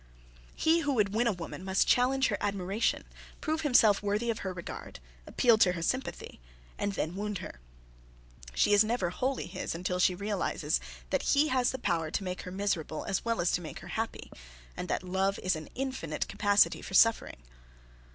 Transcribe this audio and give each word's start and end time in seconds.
He 0.55 0.79
who 0.79 0.93
would 0.93 1.13
win 1.13 1.27
a 1.27 1.31
woman 1.31 1.63
must 1.63 1.87
challenge 1.87 2.29
her 2.29 2.37
admiration, 2.41 3.03
prove 3.39 3.61
himself 3.61 4.01
worthy 4.01 4.31
of 4.31 4.39
her 4.39 4.51
regard, 4.51 4.99
appeal 5.27 5.59
to 5.59 5.73
her 5.73 5.83
sympathy 5.83 6.39
and 6.79 6.93
then 6.93 7.13
wound 7.15 7.37
her. 7.37 7.59
She 8.55 8.73
is 8.73 8.83
never 8.83 9.11
wholly 9.11 9.45
his 9.45 9.75
until 9.75 9.99
she 9.99 10.15
realises 10.15 10.79
that 11.11 11.21
he 11.37 11.49
has 11.49 11.69
the 11.69 11.77
power 11.77 12.09
to 12.09 12.23
make 12.23 12.41
her 12.41 12.51
miserable 12.51 13.05
as 13.05 13.23
well 13.23 13.39
as 13.39 13.51
to 13.51 13.61
make 13.61 13.81
her 13.81 13.89
happy, 13.89 14.31
and 14.75 14.87
that 14.87 15.03
love 15.03 15.37
is 15.43 15.55
an 15.55 15.69
infinite 15.75 16.27
capacity 16.27 16.81
for 16.81 16.95
suffering. 16.95 17.37